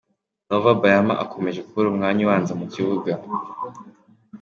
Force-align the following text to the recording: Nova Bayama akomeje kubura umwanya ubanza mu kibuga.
Nova 0.49 0.69
Bayama 0.81 1.13
akomeje 1.23 1.59
kubura 1.67 1.89
umwanya 1.93 2.19
ubanza 2.23 2.51
mu 2.59 2.65
kibuga. 2.73 3.11